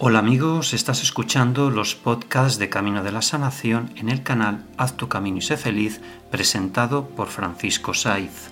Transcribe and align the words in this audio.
Hola 0.00 0.20
amigos, 0.20 0.74
estás 0.74 1.02
escuchando 1.02 1.70
los 1.70 1.96
podcasts 1.96 2.60
de 2.60 2.68
Camino 2.68 3.02
de 3.02 3.10
la 3.10 3.20
Sanación 3.20 3.90
en 3.96 4.08
el 4.08 4.22
canal 4.22 4.64
Haz 4.76 4.96
tu 4.96 5.08
camino 5.08 5.38
y 5.38 5.40
sé 5.40 5.56
feliz, 5.56 6.00
presentado 6.30 7.08
por 7.08 7.26
Francisco 7.26 7.94
Saiz. 7.94 8.50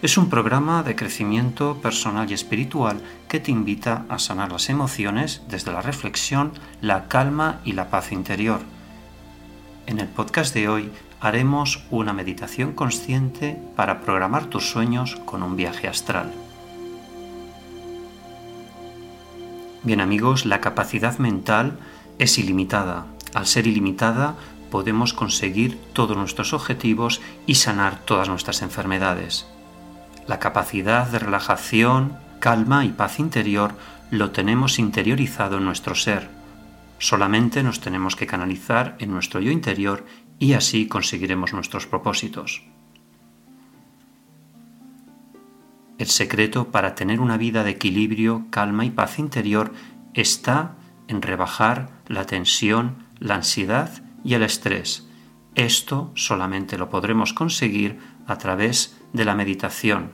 Es 0.00 0.16
un 0.16 0.30
programa 0.30 0.82
de 0.82 0.96
crecimiento 0.96 1.76
personal 1.82 2.30
y 2.30 2.32
espiritual 2.32 3.02
que 3.28 3.38
te 3.38 3.50
invita 3.50 4.06
a 4.08 4.18
sanar 4.18 4.50
las 4.50 4.70
emociones 4.70 5.42
desde 5.46 5.72
la 5.72 5.82
reflexión, 5.82 6.52
la 6.80 7.06
calma 7.06 7.60
y 7.66 7.72
la 7.72 7.90
paz 7.90 8.10
interior. 8.10 8.60
En 9.86 10.00
el 10.00 10.08
podcast 10.08 10.54
de 10.54 10.70
hoy 10.70 10.90
haremos 11.20 11.84
una 11.90 12.14
meditación 12.14 12.72
consciente 12.72 13.60
para 13.76 14.00
programar 14.00 14.46
tus 14.46 14.70
sueños 14.70 15.16
con 15.26 15.42
un 15.42 15.54
viaje 15.54 15.86
astral. 15.86 16.32
Bien 19.82 20.00
amigos, 20.00 20.44
la 20.44 20.60
capacidad 20.60 21.18
mental 21.18 21.78
es 22.18 22.38
ilimitada. 22.38 23.06
Al 23.34 23.46
ser 23.46 23.66
ilimitada 23.66 24.34
podemos 24.70 25.12
conseguir 25.12 25.78
todos 25.92 26.16
nuestros 26.16 26.52
objetivos 26.52 27.20
y 27.46 27.54
sanar 27.54 28.00
todas 28.04 28.28
nuestras 28.28 28.62
enfermedades. 28.62 29.46
La 30.26 30.38
capacidad 30.38 31.06
de 31.06 31.20
relajación, 31.20 32.18
calma 32.40 32.84
y 32.84 32.88
paz 32.88 33.18
interior 33.18 33.74
lo 34.10 34.30
tenemos 34.30 34.78
interiorizado 34.78 35.58
en 35.58 35.64
nuestro 35.64 35.94
ser. 35.94 36.28
Solamente 36.98 37.62
nos 37.62 37.80
tenemos 37.80 38.16
que 38.16 38.26
canalizar 38.26 38.96
en 38.98 39.10
nuestro 39.12 39.40
yo 39.40 39.52
interior 39.52 40.04
y 40.38 40.54
así 40.54 40.88
conseguiremos 40.88 41.52
nuestros 41.52 41.86
propósitos. 41.86 42.62
El 45.98 46.06
secreto 46.06 46.70
para 46.70 46.94
tener 46.94 47.20
una 47.20 47.36
vida 47.36 47.64
de 47.64 47.70
equilibrio, 47.70 48.46
calma 48.50 48.84
y 48.84 48.90
paz 48.90 49.18
interior 49.18 49.72
está 50.14 50.76
en 51.08 51.22
rebajar 51.22 51.90
la 52.06 52.24
tensión, 52.24 53.04
la 53.18 53.34
ansiedad 53.34 53.90
y 54.22 54.34
el 54.34 54.44
estrés. 54.44 55.08
Esto 55.56 56.12
solamente 56.14 56.78
lo 56.78 56.88
podremos 56.88 57.32
conseguir 57.32 57.98
a 58.28 58.38
través 58.38 58.96
de 59.12 59.24
la 59.24 59.34
meditación. 59.34 60.12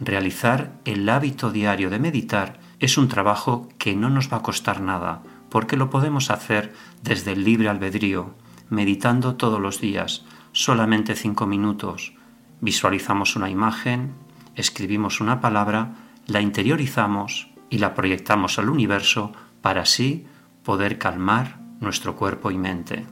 Realizar 0.00 0.80
el 0.86 1.06
hábito 1.08 1.52
diario 1.52 1.90
de 1.90 1.98
meditar 1.98 2.60
es 2.80 2.96
un 2.96 3.08
trabajo 3.08 3.68
que 3.76 3.94
no 3.94 4.08
nos 4.08 4.32
va 4.32 4.38
a 4.38 4.42
costar 4.42 4.80
nada, 4.80 5.22
porque 5.50 5.76
lo 5.76 5.90
podemos 5.90 6.30
hacer 6.30 6.72
desde 7.02 7.32
el 7.32 7.44
libre 7.44 7.68
albedrío, 7.68 8.34
meditando 8.70 9.36
todos 9.36 9.60
los 9.60 9.82
días, 9.82 10.24
solamente 10.52 11.14
cinco 11.14 11.46
minutos, 11.46 12.14
Visualizamos 12.62 13.34
una 13.34 13.50
imagen, 13.50 14.14
escribimos 14.54 15.20
una 15.20 15.40
palabra, 15.40 15.96
la 16.28 16.40
interiorizamos 16.40 17.50
y 17.70 17.78
la 17.78 17.92
proyectamos 17.92 18.56
al 18.60 18.70
universo 18.70 19.32
para 19.62 19.82
así 19.82 20.26
poder 20.62 20.96
calmar 20.96 21.58
nuestro 21.80 22.14
cuerpo 22.14 22.52
y 22.52 22.58
mente. 22.58 23.04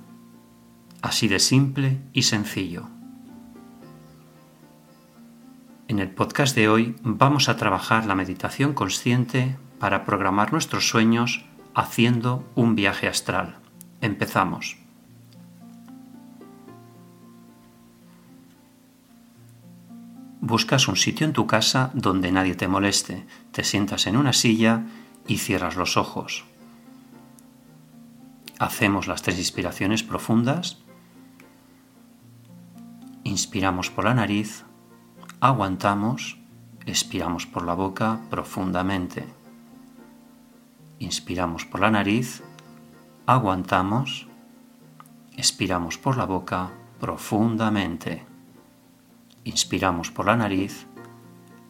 Así 1.02 1.26
de 1.26 1.40
simple 1.40 1.98
y 2.12 2.22
sencillo. 2.22 2.88
En 5.88 5.98
el 5.98 6.10
podcast 6.10 6.54
de 6.54 6.68
hoy 6.68 6.94
vamos 7.02 7.48
a 7.48 7.56
trabajar 7.56 8.06
la 8.06 8.14
meditación 8.14 8.72
consciente 8.72 9.58
para 9.80 10.04
programar 10.04 10.52
nuestros 10.52 10.88
sueños 10.88 11.44
haciendo 11.74 12.48
un 12.54 12.76
viaje 12.76 13.08
astral. 13.08 13.56
Empezamos. 14.00 14.76
Buscas 20.50 20.88
un 20.88 20.96
sitio 20.96 21.28
en 21.28 21.32
tu 21.32 21.46
casa 21.46 21.92
donde 21.94 22.32
nadie 22.32 22.56
te 22.56 22.66
moleste, 22.66 23.24
te 23.52 23.62
sientas 23.62 24.08
en 24.08 24.16
una 24.16 24.32
silla 24.32 24.82
y 25.28 25.38
cierras 25.38 25.76
los 25.76 25.96
ojos. 25.96 26.44
Hacemos 28.58 29.06
las 29.06 29.22
tres 29.22 29.38
inspiraciones 29.38 30.02
profundas. 30.02 30.78
Inspiramos 33.22 33.90
por 33.90 34.06
la 34.06 34.14
nariz, 34.14 34.64
aguantamos, 35.38 36.36
expiramos 36.84 37.46
por 37.46 37.64
la 37.64 37.74
boca 37.74 38.18
profundamente. 38.28 39.28
Inspiramos 40.98 41.64
por 41.64 41.80
la 41.80 41.92
nariz, 41.92 42.42
aguantamos, 43.24 44.26
expiramos 45.36 45.96
por 45.96 46.16
la 46.16 46.24
boca 46.24 46.72
profundamente. 46.98 48.29
Inspiramos 49.44 50.10
por 50.10 50.26
la 50.26 50.36
nariz, 50.36 50.86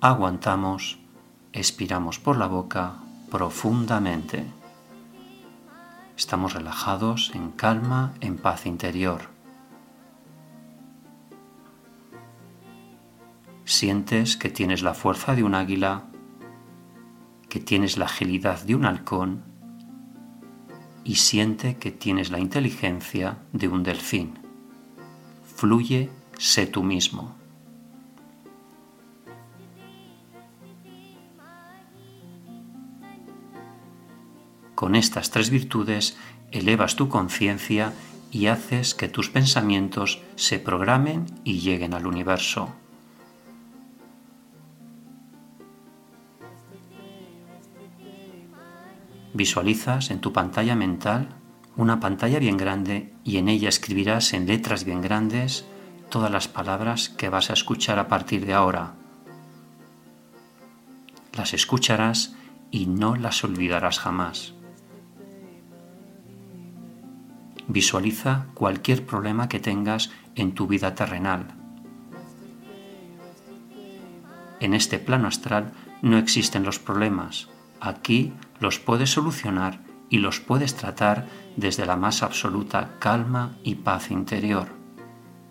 aguantamos, 0.01 0.99
expiramos 1.53 2.19
por 2.19 2.37
la 2.37 2.47
boca 2.47 2.95
profundamente. 3.31 4.45
Estamos 6.17 6.53
relajados, 6.53 7.31
en 7.35 7.53
calma, 7.53 8.13
en 8.21 8.39
paz 8.39 8.67
interior. 8.67 9.23
Sientes 13.65 14.37
que 14.37 14.51
tienes 14.51 14.83
la 14.83 14.95
fuerza 14.95 15.37
de 15.37 15.45
un 15.45 15.55
águila, 15.55 16.07
que 17.49 17.61
tienes 17.61 17.97
la 17.97 18.07
agilidad 18.07 18.63
de 18.65 18.75
un 18.75 18.85
halcón 18.85 19.45
y 21.05 21.15
siente 21.15 21.77
que 21.77 21.93
tienes 21.93 22.31
la 22.31 22.41
inteligencia 22.41 23.39
de 23.53 23.69
un 23.69 23.85
delfín. 23.85 24.39
Fluye, 25.57 26.11
sé 26.37 26.67
tú 26.67 26.83
mismo. 26.83 27.40
Con 34.81 34.97
estas 34.97 35.31
tres 35.31 35.51
virtudes 35.51 36.17
elevas 36.53 36.97
tu 36.97 37.11
conciencia 37.11 37.93
y 38.31 38.47
haces 38.47 38.95
que 38.95 39.09
tus 39.09 39.29
pensamientos 39.29 40.23
se 40.37 40.59
programen 40.59 41.27
y 41.45 41.59
lleguen 41.61 41.93
al 41.93 42.07
universo. 42.07 42.73
Visualizas 49.35 50.11
en 50.11 50.23
tu 50.23 50.33
pantalla 50.33 50.75
mental 50.75 51.29
una 51.77 52.01
pantalla 52.01 52.39
bien 52.39 52.57
grande 52.57 53.13
y 53.23 53.37
en 53.37 53.51
ella 53.51 53.69
escribirás 53.69 54.33
en 54.33 54.47
letras 54.47 54.85
bien 54.85 55.03
grandes 55.03 55.67
todas 56.09 56.31
las 56.31 56.49
palabras 56.49 57.11
que 57.11 57.29
vas 57.29 57.51
a 57.51 57.53
escuchar 57.53 57.99
a 57.99 58.09
partir 58.09 58.47
de 58.47 58.55
ahora. 58.55 58.95
Las 61.35 61.53
escucharás 61.53 62.35
y 62.71 62.87
no 62.87 63.15
las 63.15 63.45
olvidarás 63.45 63.99
jamás. 63.99 64.55
Visualiza 67.73 68.47
cualquier 68.55 69.07
problema 69.07 69.49
que 69.49 69.61
tengas 69.61 70.11
en 70.35 70.55
tu 70.55 70.67
vida 70.67 70.97
terrenal. 70.97 71.47
En 74.59 74.75
este 74.75 74.99
plano 74.99 75.29
astral 75.29 75.71
no 76.03 76.19
existen 76.19 76.65
los 76.65 76.81
problemas. 76.81 77.49
Aquí 77.81 78.33
los 78.59 78.81
puedes 78.81 79.11
solucionar 79.11 79.79
y 80.09 80.19
los 80.19 80.41
puedes 80.41 80.75
tratar 80.75 81.29
desde 81.57 81.87
la 81.87 81.95
más 81.95 82.25
absoluta 82.25 82.97
calma 82.99 83.57
y 83.63 83.77
paz 83.77 84.11
interior. 84.11 84.67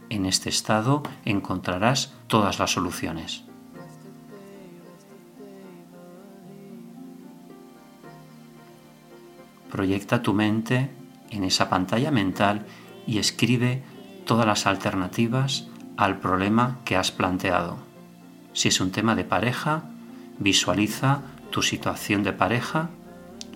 En 0.09 0.25
este 0.25 0.49
estado 0.49 1.03
encontrarás 1.23 2.13
todas 2.27 2.59
las 2.59 2.71
soluciones. 2.71 3.45
Proyecta 9.71 10.21
tu 10.21 10.33
mente 10.33 10.98
en 11.29 11.43
esa 11.43 11.69
pantalla 11.69 12.11
mental 12.11 12.65
y 13.05 13.19
escribe 13.19 13.83
todas 14.25 14.45
las 14.45 14.65
alternativas 14.67 15.67
al 15.97 16.19
problema 16.19 16.79
que 16.85 16.95
has 16.95 17.11
planteado. 17.11 17.77
Si 18.53 18.67
es 18.67 18.79
un 18.81 18.91
tema 18.91 19.15
de 19.15 19.23
pareja, 19.23 19.83
visualiza 20.37 21.21
tu 21.51 21.61
situación 21.61 22.23
de 22.23 22.33
pareja 22.33 22.89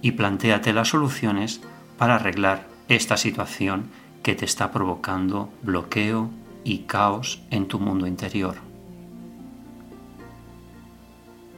y 0.02 0.12
plantéate 0.12 0.74
las 0.74 0.90
soluciones 0.90 1.62
para 1.98 2.16
arreglar 2.16 2.68
esta 2.90 3.18
situación 3.18 3.86
que 4.24 4.36
te 4.36 4.46
está 4.46 4.72
provocando 4.72 5.50
bloqueo 5.62 6.30
y 6.64 6.80
caos 6.80 7.42
en 7.52 7.68
tu 7.68 7.80
mundo 7.80 8.08
interior. 8.08 8.56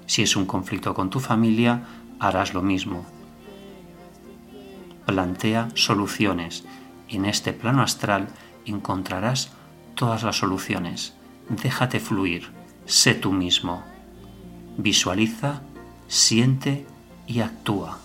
Si 0.08 0.22
es 0.22 0.36
un 0.36 0.46
conflicto 0.46 0.94
con 0.94 1.10
tu 1.10 1.20
familia, 1.20 1.84
harás 2.20 2.54
lo 2.54 2.62
mismo. 2.62 3.06
Plantea 5.06 5.70
soluciones. 5.76 6.66
En 7.10 7.26
este 7.26 7.54
plano 7.54 7.82
astral 7.82 8.28
encontrarás 8.66 9.52
todas 9.96 10.24
las 10.24 10.38
soluciones. 10.38 11.14
Déjate 11.50 12.00
fluir. 12.00 12.52
Sé 12.86 13.14
tú 13.14 13.32
mismo. 13.32 13.84
Visualiza, 14.78 15.62
siente 16.08 16.86
y 17.28 17.40
actúa. 17.40 18.00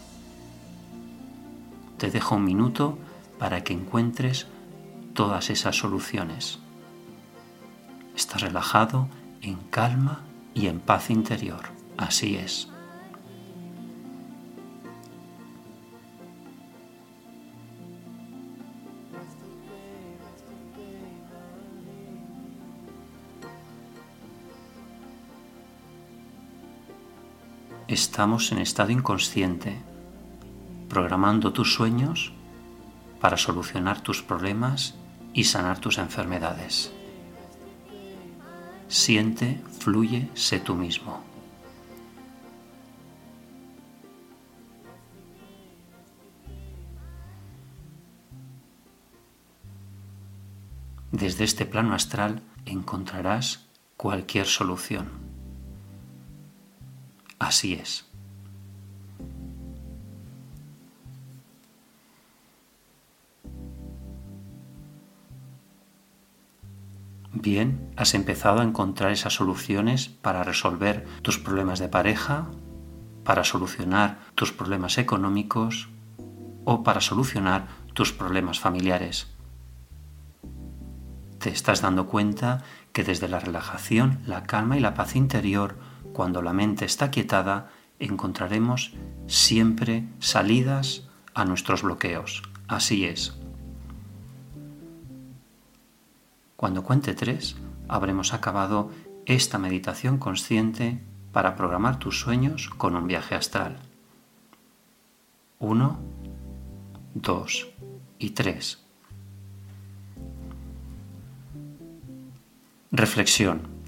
Te 1.99 2.11
dejo 2.11 2.37
un 2.37 2.45
minuto 2.45 2.99
para 3.39 3.63
que 3.65 3.73
encuentres 3.73 4.47
todas 5.15 5.51
esas 5.51 5.77
soluciones. 5.77 6.59
Estás 8.17 8.43
relajado, 8.43 9.09
en 9.43 9.57
calma 9.71 10.21
y 10.55 10.67
en 10.67 10.81
paz 10.81 11.11
interior. 11.11 11.71
Así 11.97 12.37
es. 12.37 12.69
Estamos 27.91 28.53
en 28.53 28.59
estado 28.59 28.93
inconsciente, 28.93 29.77
programando 30.89 31.53
tus 31.53 31.75
sueños 31.75 32.33
para 33.21 33.37
solucionar 33.37 34.01
tus 34.01 34.23
problemas 34.23 34.95
y 35.35 35.43
sanar 35.43 35.81
tus 35.81 35.99
enfermedades. 35.99 36.93
Siente, 38.87 39.61
fluye, 39.81 40.31
sé 40.35 40.61
tú 40.61 40.77
mismo. 40.77 41.25
Desde 51.11 51.43
este 51.43 51.67
plano 51.67 51.93
astral 51.97 52.41
encontrarás 52.67 53.67
cualquier 53.97 54.47
solución. 54.47 55.40
Así 57.41 57.75
es. 57.75 58.07
Bien, 67.33 67.91
has 67.97 68.15
empezado 68.15 68.61
a 68.61 68.65
encontrar 68.65 69.11
esas 69.11 69.33
soluciones 69.33 70.09
para 70.09 70.45
resolver 70.45 71.05
tus 71.23 71.39
problemas 71.39 71.81
de 71.81 71.89
pareja, 71.89 72.47
para 73.25 73.43
solucionar 73.43 74.21
tus 74.37 74.53
problemas 74.53 74.99
económicos 74.99 75.89
o 76.65 76.85
para 76.85 77.01
solucionar 77.01 77.67
tus 77.95 78.13
problemas 78.13 78.61
familiares 78.61 79.27
te 81.41 81.49
estás 81.49 81.81
dando 81.81 82.07
cuenta 82.07 82.63
que 82.93 83.03
desde 83.03 83.27
la 83.27 83.41
relajación, 83.41 84.21
la 84.27 84.45
calma 84.45 84.77
y 84.77 84.81
la 84.81 84.95
paz 84.95 85.17
interior, 85.17 85.77
cuando 86.13 86.43
la 86.43 86.53
mente 86.53 86.85
está 86.85 87.11
quietada, 87.11 87.71
encontraremos 87.99 88.93
siempre 89.27 90.09
salidas 90.19 91.09
a 91.35 91.45
nuestros 91.45 91.83
bloqueos. 91.83 92.43
Así 92.67 93.05
es. 93.05 93.37
Cuando 96.57 96.83
cuente 96.83 97.15
tres, 97.15 97.57
habremos 97.89 98.35
acabado 98.35 98.91
esta 99.27 99.59
meditación 99.59 100.19
consciente 100.19 101.01
para 101.33 101.57
programar 101.57 101.99
tus 101.99 102.21
sueños 102.21 102.69
con 102.69 102.97
un 102.97 103.07
viaje 103.07 103.35
astral. 103.35 103.79
Uno, 105.59 105.99
dos 107.15 107.69
y 108.19 108.31
tres. 108.31 108.85
Reflexión. 112.93 113.80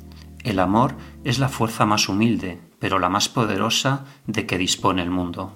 El 0.44 0.58
amor 0.58 0.96
es 1.24 1.38
la 1.38 1.48
fuerza 1.48 1.86
más 1.86 2.08
humilde, 2.08 2.60
pero 2.78 2.98
la 2.98 3.08
más 3.08 3.28
poderosa 3.28 4.04
de 4.26 4.46
que 4.46 4.58
dispone 4.58 5.02
el 5.02 5.10
mundo. 5.10 5.52